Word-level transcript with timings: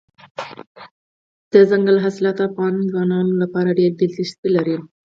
دځنګل 1.51 1.97
حاصلات 2.03 2.35
د 2.39 2.41
افغان 2.49 2.75
ځوانانو 2.91 3.33
لپاره 3.43 3.75
ډېره 3.79 3.95
دلچسپي 3.99 4.49
لري. 4.57 4.77